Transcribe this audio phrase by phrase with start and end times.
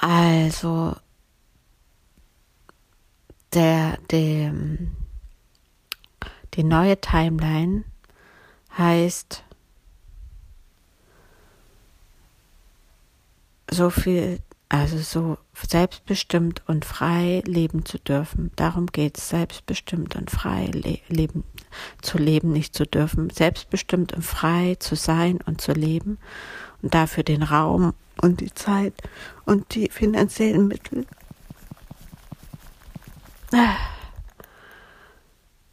[0.00, 0.94] Also
[3.52, 4.54] der, der,
[6.54, 7.82] die neue Timeline
[8.76, 9.42] heißt
[13.68, 14.38] so viel,
[14.68, 18.52] also so selbstbestimmt und frei leben zu dürfen.
[18.54, 21.42] Darum geht es, selbstbestimmt und frei le leben
[22.02, 26.18] zu leben, nicht zu dürfen, selbstbestimmt und frei zu sein und zu leben
[26.82, 28.94] und dafür den Raum und die Zeit
[29.44, 31.06] und die finanziellen Mittel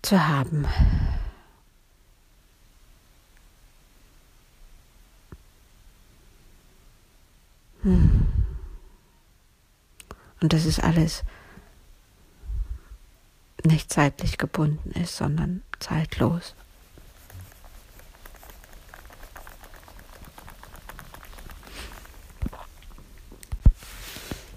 [0.01, 0.65] zu haben.
[7.81, 8.27] Hm.
[10.41, 11.23] Und das ist alles
[13.63, 16.55] nicht zeitlich gebunden ist, sondern zeitlos.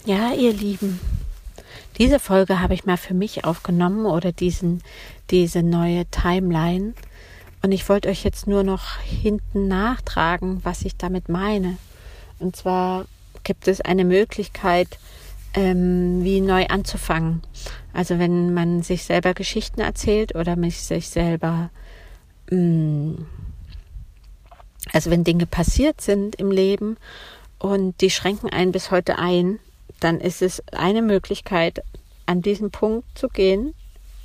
[0.09, 0.99] Ja, ihr Lieben,
[1.99, 4.83] diese Folge habe ich mal für mich aufgenommen oder diesen,
[5.29, 6.95] diese neue Timeline.
[7.61, 11.77] Und ich wollte euch jetzt nur noch hinten nachtragen, was ich damit meine.
[12.39, 13.05] Und zwar
[13.45, 14.99] gibt es eine Möglichkeit,
[15.53, 17.43] ähm, wie neu anzufangen.
[17.93, 21.69] Also wenn man sich selber Geschichten erzählt oder sich selber,
[22.51, 23.27] mh, mm,
[24.91, 26.97] also wenn Dinge passiert sind im Leben
[27.59, 29.59] und die schränken einen bis heute ein,
[30.01, 31.83] dann ist es eine Möglichkeit,
[32.27, 33.75] an diesen Punkt zu gehen,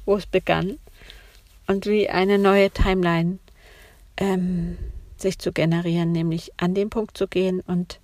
[0.05, 0.77] wo es begann
[1.67, 3.39] und wie eine neue Timeline
[4.17, 4.77] ähm,
[5.17, 7.99] sich zu generieren, nämlich an den Punkt zu gehen und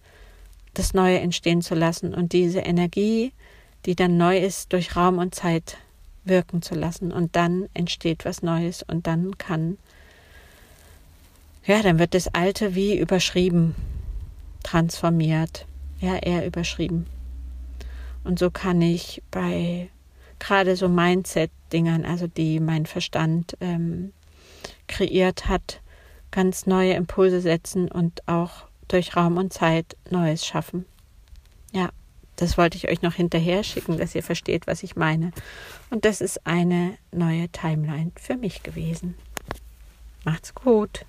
[0.73, 3.33] das Neue entstehen zu lassen und diese Energie,
[3.85, 5.77] die dann neu ist, durch Raum und Zeit
[6.23, 7.11] wirken zu lassen.
[7.11, 9.77] Und dann entsteht was Neues und dann kann,
[11.65, 13.75] ja, dann wird das Alte wie überschrieben,
[14.63, 15.65] transformiert,
[15.99, 17.07] ja, eher überschrieben.
[18.29, 19.89] Und so kann ich bei
[20.37, 24.13] gerade so Mindset-Dingern, also die mein Verstand ähm,
[24.87, 25.81] kreiert hat,
[26.29, 30.85] ganz neue Impulse setzen und auch durch Raum und Zeit Neues schaffen.
[31.71, 31.89] Ja,
[32.35, 35.31] das wollte ich euch noch hinterher schicken, dass ihr versteht, was ich meine.
[35.89, 39.15] Und das ist eine neue Timeline für mich gewesen.
[40.23, 41.03] Macht's gut.